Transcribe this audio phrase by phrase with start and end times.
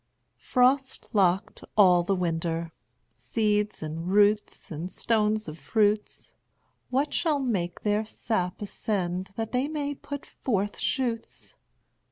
[0.39, 2.71] Frost locked all the winter,
[3.13, 6.33] Seeds, and roots, and stones of fruits,
[6.89, 11.53] What shall make their sap ascend That they may put forth shoots?